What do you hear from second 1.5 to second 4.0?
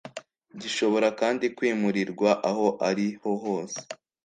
kwimurirwa aho ari ho hose